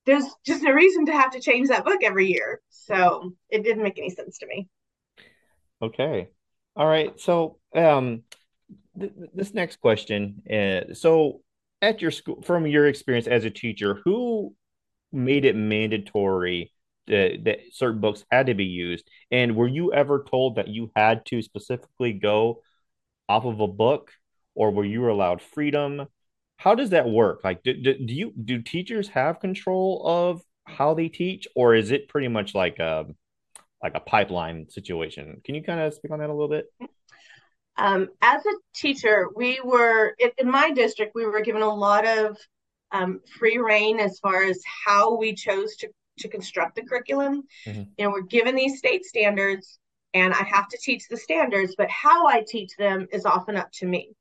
there's 0.04 0.24
just 0.44 0.62
no 0.62 0.72
reason 0.72 1.06
to 1.06 1.12
have 1.12 1.32
to 1.32 1.40
change 1.40 1.68
that 1.68 1.84
book 1.84 2.02
every 2.02 2.26
year. 2.26 2.60
So 2.70 3.32
it 3.50 3.62
didn't 3.62 3.82
make 3.82 3.98
any 3.98 4.10
sense 4.10 4.38
to 4.38 4.46
me. 4.46 4.68
Okay. 5.82 6.28
All 6.74 6.86
right. 6.86 7.18
So 7.20 7.58
um 7.74 8.22
th- 8.98 9.12
this 9.34 9.54
next 9.54 9.80
question. 9.80 10.42
Uh, 10.50 10.94
so 10.94 11.42
at 11.82 12.00
your 12.00 12.10
school, 12.10 12.42
from 12.42 12.66
your 12.66 12.86
experience 12.86 13.26
as 13.26 13.44
a 13.44 13.50
teacher, 13.50 14.00
who 14.04 14.54
made 15.12 15.44
it 15.44 15.56
mandatory 15.56 16.72
that, 17.06 17.44
that 17.44 17.58
certain 17.72 18.00
books 18.00 18.24
had 18.30 18.46
to 18.46 18.54
be 18.54 18.64
used? 18.64 19.08
And 19.30 19.56
were 19.56 19.68
you 19.68 19.92
ever 19.92 20.24
told 20.28 20.56
that 20.56 20.68
you 20.68 20.90
had 20.96 21.24
to 21.26 21.42
specifically 21.42 22.12
go 22.12 22.62
off 23.28 23.44
of 23.44 23.60
a 23.60 23.68
book, 23.68 24.12
or 24.54 24.70
were 24.70 24.84
you 24.84 25.10
allowed 25.10 25.42
freedom? 25.42 26.06
How 26.56 26.74
does 26.74 26.90
that 26.90 27.08
work? 27.08 27.40
Like, 27.44 27.62
do, 27.62 27.74
do, 27.74 27.94
do 27.94 28.14
you 28.14 28.32
do 28.44 28.62
teachers 28.62 29.08
have 29.08 29.40
control 29.40 30.02
of 30.06 30.42
how 30.64 30.94
they 30.94 31.08
teach, 31.08 31.46
or 31.54 31.74
is 31.74 31.90
it 31.90 32.08
pretty 32.08 32.28
much 32.28 32.54
like 32.54 32.78
a 32.78 33.06
like 33.82 33.94
a 33.94 34.00
pipeline 34.00 34.68
situation? 34.68 35.40
Can 35.44 35.54
you 35.54 35.62
kind 35.62 35.80
of 35.80 35.94
speak 35.94 36.10
on 36.10 36.18
that 36.20 36.30
a 36.30 36.32
little 36.32 36.48
bit? 36.48 36.66
Um, 37.78 38.08
as 38.22 38.44
a 38.46 38.54
teacher, 38.74 39.28
we 39.34 39.60
were 39.62 40.14
in, 40.38 40.50
my 40.50 40.70
district, 40.70 41.14
we 41.14 41.26
were 41.26 41.42
given 41.42 41.62
a 41.62 41.74
lot 41.74 42.06
of 42.06 42.38
um, 42.92 43.20
free 43.38 43.58
rein 43.58 44.00
as 44.00 44.18
far 44.18 44.44
as 44.44 44.62
how 44.84 45.16
we 45.16 45.34
chose 45.34 45.76
to, 45.76 45.88
to 46.18 46.28
construct 46.28 46.76
the 46.76 46.82
curriculum. 46.82 47.42
Mm-hmm. 47.66 47.82
You 47.98 48.04
know, 48.04 48.10
we're 48.10 48.22
given 48.22 48.54
these 48.54 48.78
state 48.78 49.04
standards 49.04 49.78
and 50.14 50.32
I 50.32 50.42
have 50.44 50.68
to 50.68 50.78
teach 50.82 51.08
the 51.08 51.16
standards, 51.16 51.74
but 51.76 51.90
how 51.90 52.26
I 52.26 52.44
teach 52.46 52.70
them 52.78 53.06
is 53.12 53.26
often 53.26 53.56
up 53.56 53.70
to 53.74 53.86
me. 53.86 54.12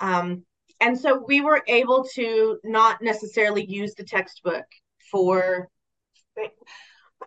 Um, 0.00 0.44
and 0.80 0.98
so 0.98 1.24
we 1.26 1.40
were 1.40 1.62
able 1.66 2.04
to 2.14 2.58
not 2.62 3.02
necessarily 3.02 3.64
use 3.64 3.94
the 3.94 4.04
textbook 4.04 4.64
for 5.10 5.68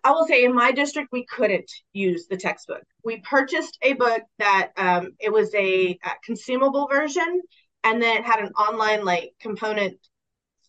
I 0.04 0.10
will 0.12 0.26
say 0.26 0.44
in 0.44 0.54
my 0.54 0.70
district, 0.72 1.10
we 1.12 1.26
couldn't 1.26 1.70
use 1.92 2.26
the 2.26 2.36
textbook. 2.36 2.82
We 3.04 3.20
purchased 3.20 3.78
a 3.82 3.94
book 3.94 4.22
that 4.38 4.70
um, 4.76 5.12
it 5.18 5.32
was 5.32 5.52
a, 5.54 5.98
a, 6.04 6.10
consumable 6.24 6.86
version, 6.86 7.42
and 7.84 8.00
then 8.00 8.18
it 8.18 8.24
had 8.24 8.40
an 8.40 8.52
online 8.52 9.04
like 9.04 9.32
component 9.40 9.96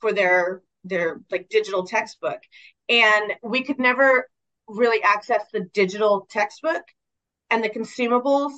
for 0.02 0.14
their 0.14 0.62
their 0.84 1.22
like 1.32 1.50
digital 1.50 1.86
textbook, 1.86 2.40
and 2.88 3.34
we 3.44 3.64
could 3.64 3.80
never 3.80 4.30
really 4.68 5.02
access 5.04 5.44
the 5.52 5.62
digital 5.74 6.28
textbook, 6.30 6.84
and 7.50 7.64
the 7.64 7.70
consumables 7.70 8.52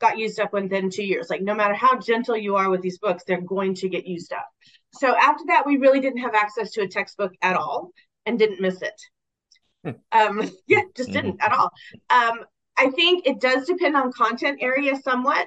got 0.00 0.18
used 0.18 0.40
up 0.40 0.52
within 0.52 0.90
two 0.90 1.04
years. 1.04 1.28
Like 1.28 1.42
no 1.42 1.54
matter 1.54 1.74
how 1.74 1.98
gentle 1.98 2.36
you 2.36 2.56
are 2.56 2.70
with 2.70 2.80
these 2.80 2.98
books, 2.98 3.24
they're 3.26 3.40
going 3.40 3.74
to 3.76 3.88
get 3.88 4.06
used 4.06 4.32
up. 4.32 4.48
So 4.94 5.14
after 5.14 5.44
that, 5.48 5.66
we 5.66 5.76
really 5.76 6.00
didn't 6.00 6.22
have 6.22 6.34
access 6.34 6.70
to 6.72 6.82
a 6.82 6.88
textbook 6.88 7.32
at 7.42 7.56
all, 7.56 7.92
and 8.26 8.38
didn't 8.38 8.60
miss 8.60 8.82
it. 8.82 9.94
Um, 10.12 10.50
yeah, 10.66 10.82
just 10.96 11.12
didn't 11.12 11.38
mm-hmm. 11.38 11.52
at 11.52 11.52
all. 11.52 11.70
Um, 12.10 12.44
I 12.76 12.90
think 12.90 13.26
it 13.26 13.40
does 13.40 13.66
depend 13.66 13.96
on 13.96 14.12
content 14.12 14.58
area 14.60 14.96
somewhat. 14.96 15.46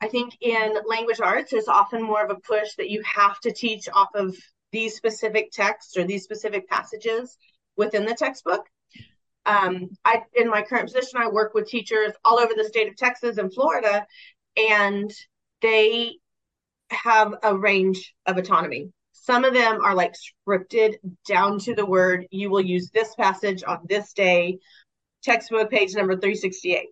I 0.00 0.08
think 0.08 0.34
in 0.40 0.76
language 0.88 1.20
arts, 1.20 1.50
there's 1.50 1.68
often 1.68 2.02
more 2.02 2.24
of 2.24 2.30
a 2.30 2.40
push 2.40 2.74
that 2.76 2.88
you 2.88 3.02
have 3.02 3.38
to 3.40 3.52
teach 3.52 3.86
off 3.92 4.08
of 4.14 4.34
these 4.72 4.96
specific 4.96 5.50
texts 5.52 5.96
or 5.96 6.04
these 6.04 6.24
specific 6.24 6.68
passages 6.68 7.36
within 7.76 8.04
the 8.04 8.14
textbook. 8.14 8.66
Um, 9.46 9.90
I, 10.04 10.22
in 10.34 10.48
my 10.48 10.62
current 10.62 10.86
position, 10.86 11.20
I 11.20 11.28
work 11.28 11.54
with 11.54 11.68
teachers 11.68 12.12
all 12.24 12.38
over 12.38 12.52
the 12.54 12.64
state 12.64 12.88
of 12.88 12.96
Texas 12.96 13.38
and 13.38 13.52
Florida, 13.52 14.06
and 14.56 15.10
they 15.62 16.16
have 16.90 17.34
a 17.42 17.56
range 17.56 18.14
of 18.26 18.36
autonomy. 18.36 18.92
Some 19.12 19.44
of 19.44 19.54
them 19.54 19.80
are 19.82 19.94
like 19.94 20.14
scripted 20.14 20.96
down 21.26 21.58
to 21.60 21.74
the 21.74 21.86
word. 21.86 22.26
You 22.30 22.50
will 22.50 22.60
use 22.60 22.90
this 22.90 23.14
passage 23.14 23.62
on 23.66 23.80
this 23.88 24.12
day, 24.12 24.58
textbook 25.22 25.70
page 25.70 25.94
number 25.94 26.14
368. 26.14 26.88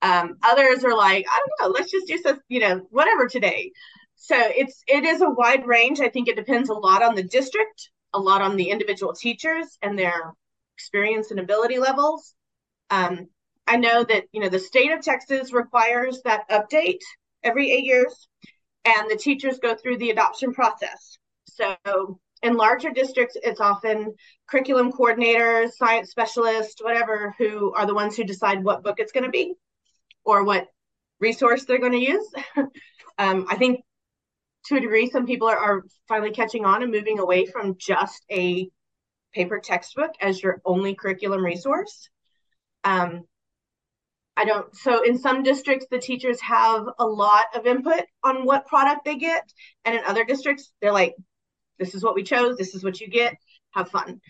Um, 0.00 0.38
others 0.42 0.84
are 0.84 0.96
like, 0.96 1.26
I 1.28 1.38
don't 1.38 1.70
know, 1.70 1.78
let's 1.78 1.90
just 1.90 2.06
do 2.06 2.18
some, 2.18 2.40
you 2.48 2.60
know, 2.60 2.86
whatever 2.90 3.26
today. 3.26 3.72
So 4.18 4.36
it's 4.36 4.82
it 4.86 5.04
is 5.04 5.22
a 5.22 5.30
wide 5.30 5.66
range. 5.66 6.00
I 6.00 6.08
think 6.08 6.28
it 6.28 6.36
depends 6.36 6.68
a 6.68 6.74
lot 6.74 7.02
on 7.02 7.14
the 7.14 7.22
district, 7.22 7.90
a 8.12 8.18
lot 8.18 8.42
on 8.42 8.56
the 8.56 8.70
individual 8.70 9.14
teachers 9.14 9.78
and 9.80 9.98
their 9.98 10.34
experience 10.76 11.30
and 11.30 11.40
ability 11.40 11.78
levels. 11.78 12.34
Um, 12.90 13.28
I 13.66 13.76
know 13.76 14.02
that 14.04 14.24
you 14.32 14.40
know 14.40 14.48
the 14.48 14.58
state 14.58 14.90
of 14.90 15.02
Texas 15.02 15.52
requires 15.52 16.20
that 16.22 16.48
update 16.50 17.00
every 17.44 17.70
eight 17.70 17.84
years, 17.84 18.28
and 18.84 19.08
the 19.08 19.16
teachers 19.16 19.60
go 19.60 19.76
through 19.76 19.98
the 19.98 20.10
adoption 20.10 20.52
process. 20.52 21.16
So 21.46 22.18
in 22.42 22.56
larger 22.56 22.90
districts, 22.90 23.36
it's 23.42 23.60
often 23.60 24.14
curriculum 24.48 24.92
coordinators, 24.92 25.72
science 25.72 26.10
specialists, 26.10 26.82
whatever, 26.82 27.34
who 27.38 27.72
are 27.74 27.86
the 27.86 27.94
ones 27.94 28.16
who 28.16 28.24
decide 28.24 28.64
what 28.64 28.82
book 28.82 28.96
it's 28.98 29.12
going 29.12 29.24
to 29.24 29.30
be 29.30 29.54
or 30.24 30.44
what 30.44 30.66
resource 31.20 31.64
they're 31.64 31.78
going 31.78 31.92
to 31.92 31.98
use. 31.98 32.28
um, 33.18 33.46
I 33.48 33.56
think 33.56 33.80
to 34.68 34.76
a 34.76 34.80
degree, 34.80 35.10
some 35.10 35.26
people 35.26 35.48
are, 35.48 35.58
are 35.58 35.84
finally 36.08 36.30
catching 36.30 36.64
on 36.64 36.82
and 36.82 36.92
moving 36.92 37.18
away 37.18 37.46
from 37.46 37.76
just 37.78 38.24
a 38.30 38.68
paper 39.34 39.58
textbook 39.58 40.12
as 40.20 40.42
your 40.42 40.60
only 40.64 40.94
curriculum 40.94 41.44
resource. 41.44 42.08
Um, 42.84 43.24
I 44.36 44.44
don't, 44.44 44.74
so 44.74 45.02
in 45.02 45.18
some 45.18 45.42
districts, 45.42 45.86
the 45.90 45.98
teachers 45.98 46.40
have 46.40 46.86
a 46.98 47.04
lot 47.04 47.46
of 47.54 47.66
input 47.66 48.04
on 48.22 48.44
what 48.44 48.66
product 48.66 49.04
they 49.04 49.16
get. 49.16 49.42
And 49.84 49.96
in 49.96 50.04
other 50.04 50.24
districts, 50.24 50.72
they're 50.80 50.92
like, 50.92 51.14
this 51.78 51.94
is 51.94 52.02
what 52.02 52.14
we 52.14 52.22
chose 52.22 52.56
this 52.56 52.74
is 52.74 52.84
what 52.84 53.00
you 53.00 53.08
get 53.08 53.34
have 53.70 53.90
fun 53.90 54.20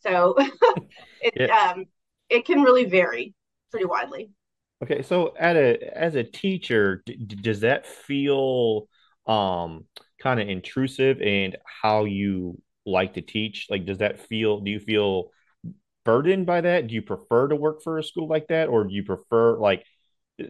so 0.00 0.34
it 1.20 1.34
yeah. 1.36 1.72
um 1.72 1.84
it 2.28 2.44
can 2.44 2.62
really 2.62 2.84
vary 2.84 3.34
pretty 3.70 3.86
widely 3.86 4.30
okay 4.82 5.02
so 5.02 5.34
at 5.38 5.56
a 5.56 5.98
as 5.98 6.14
a 6.14 6.24
teacher 6.24 7.02
d- 7.06 7.16
does 7.16 7.60
that 7.60 7.86
feel 7.86 8.88
um 9.26 9.84
kind 10.22 10.40
of 10.40 10.48
intrusive 10.48 11.20
and 11.20 11.56
how 11.82 12.04
you 12.04 12.60
like 12.84 13.14
to 13.14 13.22
teach 13.22 13.66
like 13.70 13.84
does 13.84 13.98
that 13.98 14.20
feel 14.28 14.60
do 14.60 14.70
you 14.70 14.78
feel 14.80 15.30
burdened 16.04 16.46
by 16.46 16.60
that 16.60 16.86
do 16.86 16.94
you 16.94 17.02
prefer 17.02 17.48
to 17.48 17.56
work 17.56 17.82
for 17.82 17.98
a 17.98 18.04
school 18.04 18.28
like 18.28 18.46
that 18.48 18.68
or 18.68 18.84
do 18.84 18.94
you 18.94 19.02
prefer 19.02 19.58
like 19.58 19.84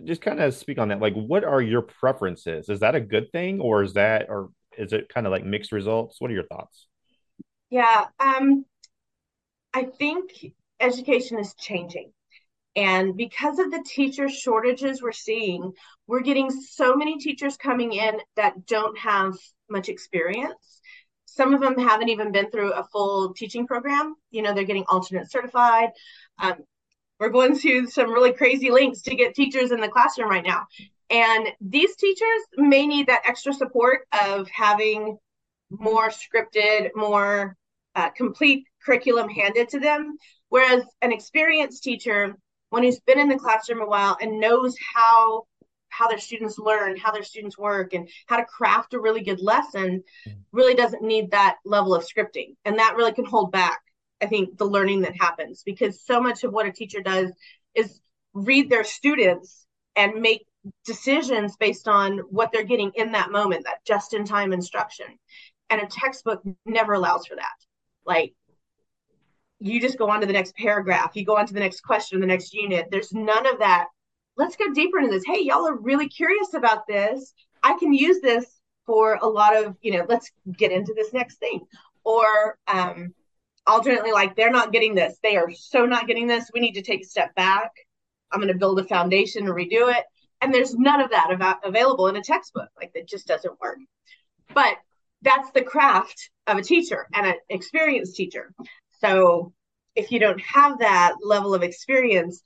just 0.05 0.21
kind 0.21 0.41
of 0.41 0.55
speak 0.55 0.79
on 0.79 0.89
that 0.89 1.01
like 1.01 1.15
what 1.15 1.45
are 1.45 1.63
your 1.63 1.83
preferences 1.83 2.69
is 2.69 2.81
that 2.81 2.95
a 2.95 3.01
good 3.01 3.31
thing 3.33 3.61
or 3.61 3.83
is 3.83 3.95
that 3.95 4.27
or 4.29 4.51
is 4.77 4.93
it 4.93 5.09
kind 5.09 5.27
of 5.27 5.33
like 5.33 5.45
mixed 5.45 5.73
results? 5.73 6.21
What 6.21 6.31
are 6.31 6.35
your 6.35 6.47
thoughts? 6.47 6.87
Yeah, 7.71 8.07
um, 8.21 8.65
I 9.73 9.85
think 9.85 10.33
education 10.81 11.39
is 11.39 11.55
changing. 11.55 12.13
And 12.77 13.17
because 13.17 13.59
of 13.59 13.71
the 13.71 13.83
teacher 13.87 14.29
shortages 14.29 15.03
we're 15.03 15.13
seeing, 15.13 15.73
we're 16.07 16.21
getting 16.21 16.51
so 16.51 16.95
many 16.95 17.19
teachers 17.19 17.57
coming 17.57 17.95
in 17.95 18.17
that 18.37 18.67
don't 18.67 18.97
have 18.99 19.35
much 19.69 19.89
experience. 19.89 20.81
Some 21.25 21.55
of 21.55 21.61
them 21.61 21.79
haven't 21.79 22.11
even 22.11 22.33
been 22.33 22.51
through 22.51 22.73
a 22.73 22.85
full 22.85 23.33
teaching 23.35 23.67
program. 23.67 24.15
You 24.31 24.43
know, 24.43 24.55
they're 24.55 24.65
getting 24.65 24.85
alternate 24.89 25.31
certified. 25.31 25.91
Um, 26.39 26.57
we're 27.19 27.31
going 27.31 27.59
to 27.61 27.87
some 27.87 28.13
really 28.13 28.33
crazy 28.33 28.71
links 28.71 29.03
to 29.03 29.15
get 29.15 29.35
teachers 29.35 29.73
in 29.73 29.81
the 29.81 29.89
classroom 29.89 30.29
right 30.29 30.45
now. 30.45 30.67
And 31.09 31.49
these 31.61 31.97
teachers 31.97 32.43
may 32.57 32.87
need 32.87 33.07
that 33.07 33.23
extra 33.27 33.55
support 33.55 34.07
of 34.25 34.49
having 34.51 35.19
more 35.71 36.11
scripted, 36.11 36.91
more 36.95 37.57
uh, 37.95 38.11
complete 38.11 38.67
curriculum 38.85 39.29
handed 39.29 39.71
to 39.71 39.81
them. 39.81 40.17
Whereas 40.49 40.85
an 41.01 41.13
experienced 41.13 41.83
teacher, 41.83 42.37
one 42.71 42.83
who's 42.83 43.01
been 43.01 43.19
in 43.19 43.29
the 43.29 43.39
classroom 43.39 43.81
a 43.81 43.87
while 43.87 44.17
and 44.21 44.41
knows 44.41 44.77
how 44.95 45.47
how 45.89 46.09
their 46.09 46.19
students 46.19 46.59
learn, 46.59 46.97
how 46.97 47.11
their 47.11 47.23
students 47.23 47.57
work, 47.57 47.95
and 47.95 48.09
how 48.27 48.37
to 48.37 48.45
craft 48.45 48.95
a 48.95 49.01
really 49.01 49.23
good 49.23 49.41
lesson, 49.41 50.03
really 50.53 50.75
doesn't 50.75 51.03
need 51.03 51.31
that 51.31 51.57
level 51.65 51.95
of 51.95 52.05
scripting. 52.05 52.55
And 52.65 52.79
that 52.79 52.97
really 52.97 53.13
can 53.13 53.25
hold 53.25 53.51
back, 53.51 53.81
I 54.21 54.27
think, 54.27 54.59
the 54.59 54.67
learning 54.67 55.03
that 55.03 55.17
happens 55.19 55.63
because 55.65 56.03
so 56.05 56.21
much 56.21 56.45
of 56.45 56.53
what 56.53 56.67
a 56.67 56.73
teacher 56.73 57.01
does 57.01 57.33
is 57.75 58.01
read 58.35 58.69
their 58.69 58.85
students 58.85 59.67
and 59.95 60.21
make 60.21 60.47
decisions 60.85 61.57
based 61.57 61.89
on 61.89 62.19
what 62.31 62.51
they're 62.53 62.65
getting 62.65 62.93
in 62.97 63.13
that 63.13 63.31
moment, 63.31 63.65
that 63.65 63.85
just 63.87 64.13
in 64.13 64.25
time 64.25 64.53
instruction. 64.53 65.07
And 65.71 65.81
a 65.81 65.87
textbook 65.87 66.43
never 66.65 66.93
allows 66.93 67.27
for 67.27 67.37
that. 67.37 67.57
Like, 68.05 68.35
you 69.61 69.81
just 69.81 69.99
go 69.99 70.11
on 70.11 70.21
to 70.21 70.27
the 70.27 70.33
next 70.33 70.55
paragraph, 70.57 71.13
you 71.15 71.25
go 71.25 71.37
on 71.37 71.47
to 71.47 71.55
the 71.55 71.61
next 71.61 71.81
question, 71.81 72.21
the 72.21 72.27
next 72.27 72.53
unit. 72.53 72.89
There's 72.91 73.13
none 73.13 73.47
of 73.47 73.59
that. 73.61 73.87
Let's 74.37 74.57
go 74.57 74.73
deeper 74.73 74.99
into 74.99 75.11
this. 75.11 75.25
Hey, 75.25 75.43
y'all 75.43 75.67
are 75.67 75.77
really 75.77 76.09
curious 76.09 76.55
about 76.55 76.87
this. 76.87 77.33
I 77.63 77.77
can 77.79 77.93
use 77.93 78.21
this 78.21 78.61
for 78.85 79.19
a 79.23 79.27
lot 79.27 79.57
of, 79.57 79.77
you 79.81 79.93
know, 79.93 80.07
let's 80.09 80.31
get 80.57 80.73
into 80.73 80.93
this 80.95 81.13
next 81.13 81.37
thing. 81.37 81.61
Or 82.05 82.59
um, 82.69 83.15
alternately, 83.67 84.13
like 84.13 84.37
they're 84.37 84.51
not 84.51 84.73
getting 84.73 84.95
this. 84.95 85.19
They 85.23 85.37
are 85.37 85.51
so 85.53 85.87
not 85.87 86.07
getting 86.07 86.27
this. 86.27 86.51
We 86.53 86.61
need 86.61 86.75
to 86.75 86.83
take 86.83 87.03
a 87.03 87.07
step 87.09 87.35
back. 87.35 87.73
I'm 88.31 88.41
going 88.41 88.53
to 88.53 88.59
build 88.59 88.79
a 88.79 88.85
foundation 88.85 89.47
and 89.47 89.55
redo 89.55 89.93
it 89.97 90.05
and 90.41 90.53
there's 90.53 90.75
none 90.75 91.01
of 91.01 91.11
that 91.11 91.31
av- 91.31 91.59
available 91.65 92.09
in 92.09 92.17
a 92.17 92.23
textbook 92.23 92.69
like 92.77 92.93
that 92.95 93.09
just 93.09 93.27
doesn't 93.27 93.61
work 93.61 93.79
but 94.55 94.77
that's 95.23 95.51
the 95.53 95.63
craft 95.63 96.31
of 96.47 96.59
a 96.59 96.63
teacher 96.63 97.07
and 97.15 97.27
an 97.27 97.35
experienced 97.49 98.17
teacher 98.17 98.53
so 99.01 99.53
if 99.95 100.11
you 100.11 100.19
don't 100.19 100.41
have 100.41 100.79
that 100.79 101.15
level 101.23 101.55
of 101.55 101.63
experience 101.63 102.43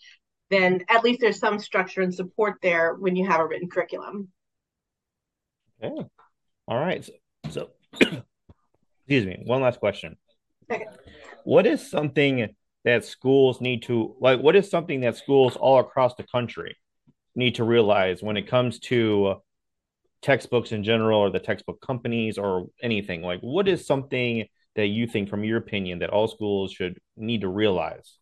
then 0.51 0.85
at 0.89 1.05
least 1.05 1.21
there's 1.21 1.39
some 1.39 1.59
structure 1.59 2.03
and 2.03 2.15
support 2.15 2.57
there 2.61 2.95
when 2.95 3.17
you 3.17 3.27
have 3.27 3.41
a 3.41 3.47
written 3.47 3.71
curriculum. 3.71 4.29
Okay. 5.83 6.07
All 6.69 6.79
right. 6.79 7.05
So, 7.05 7.13
so 7.51 7.69
excuse 8.01 9.25
me 9.25 9.43
one 9.45 9.63
last 9.63 9.81
question. 9.81 10.17
Okay. 10.71 10.87
what 11.45 11.67
is 11.67 11.91
something 11.91 12.55
that 12.85 13.05
schools 13.05 13.61
need 13.61 13.83
to 13.83 14.15
like 14.21 14.41
what 14.41 14.55
is 14.55 14.71
something 14.71 15.01
that 15.01 15.17
schools 15.17 15.57
all 15.57 15.81
across 15.81 16.15
the 16.15 16.23
country 16.25 16.77
need 17.35 17.57
to 17.57 17.65
realize 17.65 18.23
when 18.23 18.37
it 18.37 18.47
comes 18.47 18.79
to 18.79 19.37
textbooks 20.23 20.71
in 20.71 20.85
general 20.85 21.19
or 21.19 21.31
the 21.31 21.41
textbook 21.41 21.81
companies 21.81 22.39
or 22.39 22.67
anything? 22.83 23.23
Like 23.23 23.41
what 23.41 23.69
is 23.69 23.87
something 23.87 24.47
that 24.77 24.87
you 24.87 25.07
think 25.07 25.29
from 25.29 25.45
your 25.45 25.59
opinion 25.59 25.99
that 25.99 26.11
all 26.11 26.29
schools 26.29 26.73
should 26.73 26.99
need 27.17 27.41
to 27.43 27.49
realize 27.49 28.19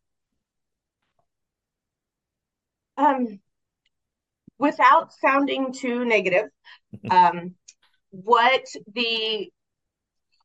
um 2.96 3.38
without 4.58 5.12
sounding 5.12 5.72
too 5.72 6.04
negative, 6.04 6.48
um, 7.10 7.54
what 8.10 8.64
the 8.94 9.50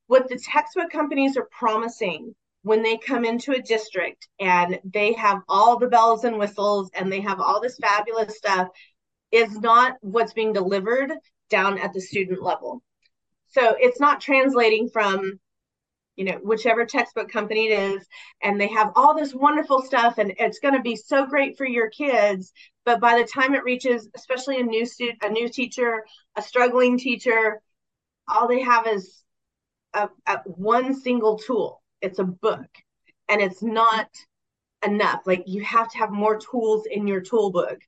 what 0.07 0.27
the 0.27 0.37
textbook 0.37 0.91
companies 0.91 1.37
are 1.37 1.47
promising 1.51 2.35
when 2.61 2.83
they 2.83 2.97
come 2.97 3.25
into 3.25 3.53
a 3.53 3.61
district 3.61 4.27
and 4.39 4.79
they 4.83 5.13
have 5.13 5.39
all 5.47 5.79
the 5.79 5.87
bells 5.87 6.23
and 6.23 6.37
whistles 6.37 6.89
and 6.93 7.11
they 7.11 7.21
have 7.21 7.39
all 7.39 7.61
this 7.61 7.77
fabulous 7.81 8.37
stuff 8.37 8.67
is 9.31 9.59
not 9.59 9.95
what's 10.01 10.33
being 10.33 10.53
delivered 10.53 11.11
down 11.49 11.79
at 11.79 11.93
the 11.93 12.01
student 12.01 12.43
level. 12.43 12.83
So 13.47 13.75
it's 13.79 13.99
not 13.99 14.21
translating 14.21 14.89
from 14.89 15.39
you 16.15 16.25
know 16.25 16.39
whichever 16.43 16.85
textbook 16.85 17.29
company 17.31 17.67
it 17.67 17.79
is 17.79 18.07
and 18.41 18.59
they 18.59 18.67
have 18.67 18.91
all 18.95 19.15
this 19.15 19.33
wonderful 19.33 19.81
stuff 19.81 20.17
and 20.17 20.33
it's 20.37 20.59
going 20.59 20.75
to 20.75 20.81
be 20.81 20.95
so 20.95 21.25
great 21.25 21.57
for 21.57 21.65
your 21.65 21.89
kids. 21.89 22.53
But 22.85 22.99
by 22.99 23.17
the 23.17 23.27
time 23.27 23.55
it 23.55 23.63
reaches 23.63 24.09
especially 24.15 24.59
a 24.59 24.63
new 24.63 24.85
student 24.85 25.19
a 25.23 25.29
new 25.29 25.49
teacher 25.49 26.05
a 26.35 26.41
struggling 26.41 26.97
teacher 26.97 27.61
all 28.27 28.47
they 28.47 28.61
have 28.61 28.87
is 28.87 29.23
a, 29.93 30.09
a 30.27 30.37
one 30.45 30.93
single 30.93 31.37
tool. 31.37 31.81
It's 32.01 32.19
a 32.19 32.23
book 32.23 32.69
and 33.29 33.41
it's 33.41 33.63
not 33.63 34.07
enough. 34.85 35.21
Like 35.25 35.43
you 35.45 35.63
have 35.63 35.89
to 35.91 35.97
have 35.97 36.11
more 36.11 36.37
tools 36.37 36.85
in 36.89 37.07
your 37.07 37.21
tool 37.21 37.51
book 37.51 37.79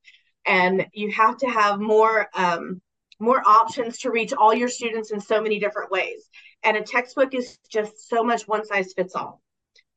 and 0.46 0.88
you 0.94 1.12
have 1.12 1.38
to 1.38 1.48
have 1.48 1.79
more 1.79 2.29
um, 2.34 2.82
more 3.19 3.41
options 3.45 4.00
to 4.00 4.12
reach 4.12 4.34
all 4.34 4.53
your 4.53 4.67
students 4.67 5.12
in 5.12 5.19
so 5.19 5.41
many 5.41 5.60
different 5.60 5.91
ways. 5.91 6.29
And 6.63 6.77
a 6.77 6.81
textbook 6.81 7.34
is 7.34 7.57
just 7.69 8.10
so 8.10 8.24
much 8.24 8.48
one 8.48 8.65
size 8.65 8.93
fits 8.93 9.15
all. 9.15 9.41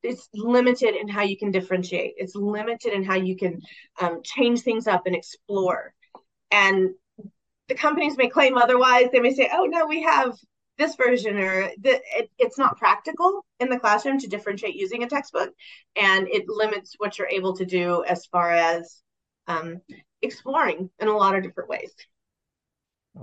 It's 0.02 0.28
limited 0.32 0.94
in 0.94 1.08
how 1.08 1.22
you 1.22 1.36
can 1.36 1.50
differentiate. 1.50 2.14
It's 2.16 2.36
limited 2.36 2.92
in 2.92 3.02
how 3.02 3.16
you 3.16 3.36
can 3.36 3.60
um, 4.00 4.20
change 4.22 4.60
things 4.60 4.86
up 4.86 5.02
and 5.06 5.16
explore. 5.16 5.92
And 6.50 6.90
the 7.68 7.74
companies 7.74 8.16
may 8.16 8.28
claim 8.28 8.56
otherwise. 8.56 9.06
They 9.12 9.20
may 9.20 9.34
say 9.34 9.50
oh 9.52 9.64
no 9.64 9.86
we 9.86 10.02
have 10.02 10.34
this 10.78 10.94
version 10.94 11.36
or 11.38 11.70
the, 11.80 12.00
it, 12.16 12.30
it's 12.38 12.56
not 12.56 12.78
practical 12.78 13.44
in 13.58 13.68
the 13.68 13.80
classroom 13.80 14.20
to 14.20 14.28
differentiate 14.28 14.76
using 14.76 15.02
a 15.02 15.08
textbook. 15.08 15.50
And 15.96 16.28
it 16.28 16.48
limits 16.48 16.94
what 16.98 17.18
you're 17.18 17.28
able 17.28 17.56
to 17.56 17.66
do 17.66 18.04
as 18.04 18.26
far 18.26 18.52
as 18.52 19.02
um, 19.48 19.80
exploring 20.22 20.88
in 21.00 21.08
a 21.08 21.16
lot 21.16 21.34
of 21.34 21.42
different 21.42 21.68
ways 21.68 21.92